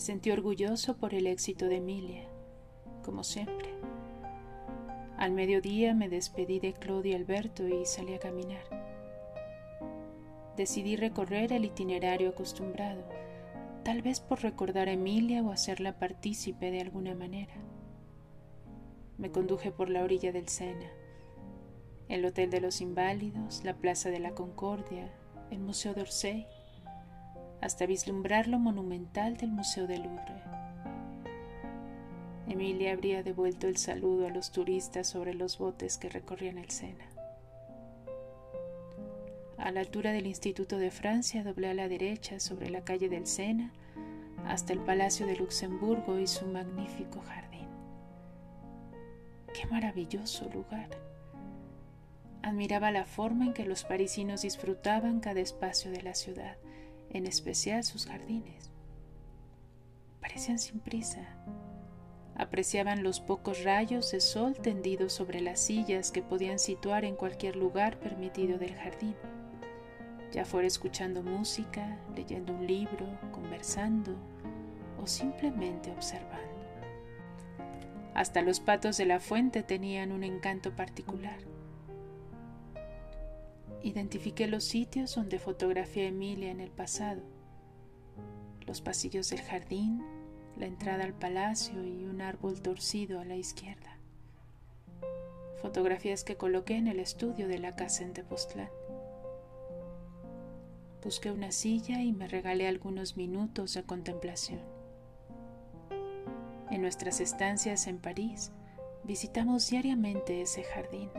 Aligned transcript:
Me 0.00 0.06
sentí 0.06 0.30
orgulloso 0.30 0.96
por 0.96 1.12
el 1.12 1.26
éxito 1.26 1.66
de 1.66 1.76
Emilia, 1.76 2.26
como 3.04 3.22
siempre. 3.22 3.68
Al 5.18 5.30
mediodía 5.32 5.92
me 5.92 6.08
despedí 6.08 6.58
de 6.58 6.72
Claudia 6.72 7.12
y 7.12 7.14
Alberto 7.16 7.68
y 7.68 7.84
salí 7.84 8.14
a 8.14 8.18
caminar. 8.18 8.62
Decidí 10.56 10.96
recorrer 10.96 11.52
el 11.52 11.66
itinerario 11.66 12.30
acostumbrado, 12.30 13.04
tal 13.84 14.00
vez 14.00 14.20
por 14.20 14.40
recordar 14.40 14.88
a 14.88 14.92
Emilia 14.92 15.42
o 15.42 15.52
hacerla 15.52 15.98
partícipe 15.98 16.70
de 16.70 16.80
alguna 16.80 17.14
manera. 17.14 17.56
Me 19.18 19.30
conduje 19.30 19.70
por 19.70 19.90
la 19.90 20.02
orilla 20.02 20.32
del 20.32 20.48
Sena, 20.48 20.90
el 22.08 22.24
Hotel 22.24 22.48
de 22.48 22.62
los 22.62 22.80
Inválidos, 22.80 23.64
la 23.64 23.74
Plaza 23.74 24.08
de 24.08 24.20
la 24.20 24.30
Concordia, 24.30 25.12
el 25.50 25.58
Museo 25.58 25.92
d'Orsay, 25.92 26.46
hasta 27.60 27.86
vislumbrar 27.86 28.48
lo 28.48 28.58
monumental 28.58 29.36
del 29.36 29.50
Museo 29.50 29.86
del 29.86 30.02
Louvre. 30.02 30.42
Emilia 32.48 32.92
habría 32.92 33.22
devuelto 33.22 33.68
el 33.68 33.76
saludo 33.76 34.26
a 34.26 34.30
los 34.30 34.50
turistas 34.50 35.06
sobre 35.06 35.34
los 35.34 35.58
botes 35.58 35.98
que 35.98 36.08
recorrían 36.08 36.58
el 36.58 36.70
Sena. 36.70 37.06
A 39.56 39.70
la 39.70 39.80
altura 39.80 40.10
del 40.12 40.26
Instituto 40.26 40.78
de 40.78 40.90
Francia 40.90 41.44
doblé 41.44 41.68
a 41.68 41.74
la 41.74 41.86
derecha 41.86 42.40
sobre 42.40 42.70
la 42.70 42.82
calle 42.82 43.08
del 43.08 43.26
Sena 43.26 43.72
hasta 44.46 44.72
el 44.72 44.80
Palacio 44.80 45.26
de 45.26 45.36
Luxemburgo 45.36 46.18
y 46.18 46.26
su 46.26 46.46
magnífico 46.46 47.20
jardín. 47.20 47.68
¡Qué 49.54 49.66
maravilloso 49.66 50.48
lugar! 50.48 50.88
Admiraba 52.42 52.90
la 52.90 53.04
forma 53.04 53.44
en 53.44 53.52
que 53.52 53.66
los 53.66 53.84
parisinos 53.84 54.42
disfrutaban 54.42 55.20
cada 55.20 55.40
espacio 55.40 55.90
de 55.90 56.02
la 56.02 56.14
ciudad, 56.14 56.56
en 57.10 57.26
especial 57.26 57.84
sus 57.84 58.06
jardines. 58.06 58.70
Parecían 60.20 60.58
sin 60.58 60.80
prisa, 60.80 61.36
apreciaban 62.36 63.02
los 63.02 63.20
pocos 63.20 63.64
rayos 63.64 64.10
de 64.12 64.20
sol 64.20 64.56
tendidos 64.56 65.12
sobre 65.12 65.40
las 65.40 65.60
sillas 65.60 66.10
que 66.10 66.22
podían 66.22 66.58
situar 66.58 67.04
en 67.04 67.16
cualquier 67.16 67.56
lugar 67.56 67.98
permitido 67.98 68.58
del 68.58 68.74
jardín, 68.74 69.14
ya 70.32 70.44
fuera 70.44 70.68
escuchando 70.68 71.22
música, 71.22 71.98
leyendo 72.14 72.52
un 72.52 72.66
libro, 72.66 73.06
conversando 73.32 74.14
o 74.98 75.06
simplemente 75.06 75.90
observando. 75.90 76.38
Hasta 78.14 78.42
los 78.42 78.60
patos 78.60 78.96
de 78.96 79.06
la 79.06 79.20
fuente 79.20 79.62
tenían 79.62 80.12
un 80.12 80.24
encanto 80.24 80.74
particular. 80.74 81.49
Identifiqué 83.82 84.46
los 84.46 84.64
sitios 84.64 85.14
donde 85.14 85.38
fotografié 85.38 86.04
a 86.04 86.08
Emilia 86.08 86.50
en 86.50 86.60
el 86.60 86.70
pasado, 86.70 87.22
los 88.66 88.82
pasillos 88.82 89.30
del 89.30 89.40
jardín, 89.40 90.04
la 90.56 90.66
entrada 90.66 91.04
al 91.04 91.14
palacio 91.14 91.84
y 91.84 92.04
un 92.04 92.20
árbol 92.20 92.60
torcido 92.60 93.20
a 93.20 93.24
la 93.24 93.36
izquierda. 93.36 93.96
Fotografías 95.62 96.24
que 96.24 96.36
coloqué 96.36 96.76
en 96.76 96.88
el 96.88 97.00
estudio 97.00 97.48
de 97.48 97.58
la 97.58 97.74
casa 97.74 98.04
en 98.04 98.12
Tepoztlán. 98.12 98.70
Busqué 101.02 101.30
una 101.30 101.50
silla 101.50 102.02
y 102.02 102.12
me 102.12 102.28
regalé 102.28 102.68
algunos 102.68 103.16
minutos 103.16 103.72
de 103.72 103.82
contemplación. 103.84 104.60
En 106.70 106.82
nuestras 106.82 107.20
estancias 107.20 107.86
en 107.86 107.98
París 107.98 108.52
visitamos 109.04 109.70
diariamente 109.70 110.42
ese 110.42 110.62
jardín. 110.64 111.10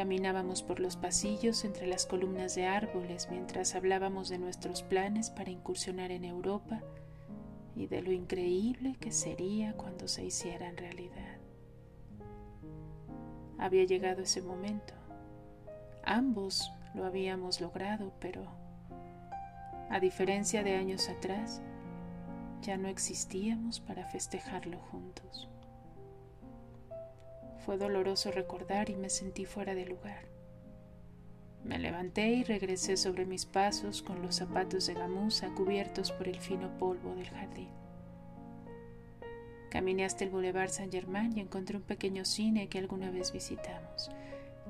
Caminábamos 0.00 0.62
por 0.62 0.80
los 0.80 0.96
pasillos 0.96 1.62
entre 1.66 1.86
las 1.86 2.06
columnas 2.06 2.54
de 2.54 2.64
árboles 2.64 3.28
mientras 3.30 3.74
hablábamos 3.74 4.30
de 4.30 4.38
nuestros 4.38 4.82
planes 4.82 5.28
para 5.28 5.50
incursionar 5.50 6.10
en 6.10 6.24
Europa 6.24 6.80
y 7.76 7.86
de 7.86 8.00
lo 8.00 8.10
increíble 8.10 8.96
que 8.98 9.12
sería 9.12 9.74
cuando 9.74 10.08
se 10.08 10.24
hicieran 10.24 10.78
realidad. 10.78 11.36
Había 13.58 13.84
llegado 13.84 14.22
ese 14.22 14.40
momento. 14.40 14.94
Ambos 16.02 16.72
lo 16.94 17.04
habíamos 17.04 17.60
logrado, 17.60 18.14
pero 18.20 18.46
a 19.90 20.00
diferencia 20.00 20.62
de 20.62 20.76
años 20.76 21.10
atrás, 21.10 21.60
ya 22.62 22.78
no 22.78 22.88
existíamos 22.88 23.80
para 23.80 24.06
festejarlo 24.06 24.78
juntos. 24.78 25.50
Fue 27.64 27.76
doloroso 27.76 28.30
recordar 28.30 28.90
y 28.90 28.96
me 28.96 29.10
sentí 29.10 29.44
fuera 29.44 29.74
de 29.74 29.86
lugar. 29.86 30.24
Me 31.64 31.78
levanté 31.78 32.28
y 32.28 32.42
regresé 32.42 32.96
sobre 32.96 33.26
mis 33.26 33.44
pasos 33.44 34.02
con 34.02 34.22
los 34.22 34.36
zapatos 34.36 34.86
de 34.86 34.94
gamuza 34.94 35.50
cubiertos 35.54 36.10
por 36.10 36.26
el 36.26 36.40
fino 36.40 36.76
polvo 36.78 37.14
del 37.14 37.28
jardín. 37.28 37.68
Caminé 39.68 40.04
hasta 40.04 40.24
el 40.24 40.30
Boulevard 40.30 40.70
Saint 40.70 40.92
Germain 40.92 41.36
y 41.36 41.40
encontré 41.40 41.76
un 41.76 41.82
pequeño 41.82 42.24
cine 42.24 42.68
que 42.68 42.78
alguna 42.78 43.10
vez 43.10 43.32
visitamos. 43.32 44.10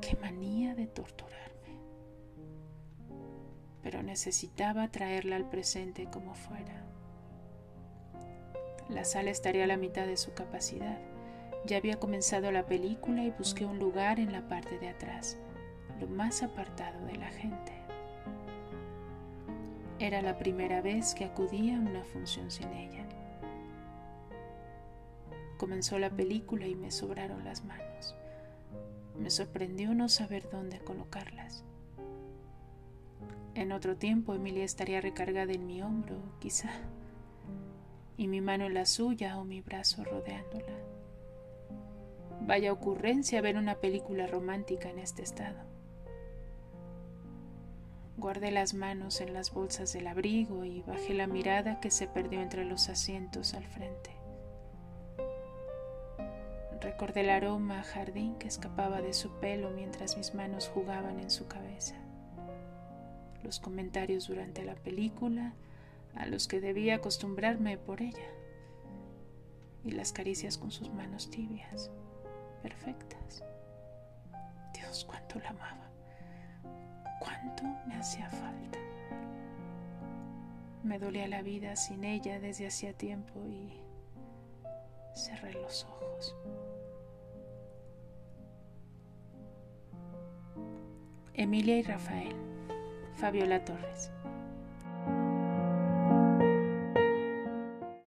¡Qué 0.00 0.16
manía 0.16 0.74
de 0.74 0.88
torturarme! 0.88 1.40
Pero 3.82 4.02
necesitaba 4.02 4.90
traerla 4.90 5.36
al 5.36 5.48
presente 5.48 6.06
como 6.12 6.34
fuera. 6.34 6.84
La 8.90 9.04
sala 9.04 9.30
estaría 9.30 9.64
a 9.64 9.68
la 9.68 9.76
mitad 9.76 10.06
de 10.06 10.16
su 10.16 10.34
capacidad. 10.34 10.98
Ya 11.66 11.76
había 11.76 12.00
comenzado 12.00 12.50
la 12.52 12.66
película 12.66 13.22
y 13.22 13.30
busqué 13.30 13.66
un 13.66 13.78
lugar 13.78 14.18
en 14.18 14.32
la 14.32 14.48
parte 14.48 14.78
de 14.78 14.88
atrás 14.88 15.38
lo 16.00 16.06
más 16.08 16.42
apartado 16.42 17.04
de 17.06 17.16
la 17.16 17.28
gente. 17.28 17.72
Era 19.98 20.22
la 20.22 20.38
primera 20.38 20.80
vez 20.80 21.14
que 21.14 21.26
acudía 21.26 21.76
a 21.76 21.80
una 21.80 22.04
función 22.04 22.50
sin 22.50 22.72
ella. 22.72 23.04
Comenzó 25.58 25.98
la 25.98 26.08
película 26.08 26.66
y 26.66 26.74
me 26.74 26.90
sobraron 26.90 27.44
las 27.44 27.64
manos. 27.64 28.14
Me 29.18 29.28
sorprendió 29.28 29.94
no 29.94 30.08
saber 30.08 30.48
dónde 30.50 30.78
colocarlas. 30.78 31.64
En 33.54 33.72
otro 33.72 33.96
tiempo 33.96 34.32
Emilia 34.32 34.64
estaría 34.64 35.02
recargada 35.02 35.52
en 35.52 35.66
mi 35.66 35.82
hombro, 35.82 36.16
quizá, 36.38 36.70
y 38.16 38.26
mi 38.26 38.40
mano 38.40 38.64
en 38.64 38.74
la 38.74 38.86
suya 38.86 39.38
o 39.38 39.44
mi 39.44 39.60
brazo 39.60 40.02
rodeándola. 40.02 40.89
Vaya 42.50 42.72
ocurrencia 42.72 43.40
ver 43.40 43.56
una 43.56 43.76
película 43.76 44.26
romántica 44.26 44.90
en 44.90 44.98
este 44.98 45.22
estado. 45.22 45.60
Guardé 48.16 48.50
las 48.50 48.74
manos 48.74 49.20
en 49.20 49.32
las 49.34 49.54
bolsas 49.54 49.92
del 49.92 50.08
abrigo 50.08 50.64
y 50.64 50.82
bajé 50.82 51.14
la 51.14 51.28
mirada 51.28 51.78
que 51.78 51.92
se 51.92 52.08
perdió 52.08 52.42
entre 52.42 52.64
los 52.64 52.88
asientos 52.88 53.54
al 53.54 53.68
frente. 53.68 54.10
Recordé 56.80 57.20
el 57.20 57.30
aroma 57.30 57.78
a 57.78 57.84
jardín 57.84 58.34
que 58.34 58.48
escapaba 58.48 59.00
de 59.00 59.12
su 59.12 59.30
pelo 59.38 59.70
mientras 59.70 60.16
mis 60.16 60.34
manos 60.34 60.66
jugaban 60.66 61.20
en 61.20 61.30
su 61.30 61.46
cabeza. 61.46 61.94
Los 63.44 63.60
comentarios 63.60 64.26
durante 64.26 64.64
la 64.64 64.74
película 64.74 65.54
a 66.16 66.26
los 66.26 66.48
que 66.48 66.60
debía 66.60 66.96
acostumbrarme 66.96 67.78
por 67.78 68.02
ella. 68.02 68.28
Y 69.84 69.92
las 69.92 70.12
caricias 70.12 70.58
con 70.58 70.72
sus 70.72 70.90
manos 70.90 71.30
tibias, 71.30 71.92
perfectas. 72.62 73.42
Dios, 74.74 75.04
cuánto 75.04 75.38
la 75.40 75.50
amaba 75.50 75.90
cuánto 77.20 77.62
me 77.86 77.94
hacía 77.94 78.28
falta. 78.30 78.78
Me 80.82 80.98
dolía 80.98 81.28
la 81.28 81.42
vida 81.42 81.76
sin 81.76 82.02
ella 82.02 82.40
desde 82.40 82.66
hacía 82.66 82.92
tiempo 82.94 83.38
y 83.46 83.70
cerré 85.14 85.52
los 85.52 85.84
ojos. 85.84 86.34
Emilia 91.34 91.78
y 91.78 91.82
Rafael, 91.82 92.34
Fabiola 93.14 93.64
Torres. 93.64 94.10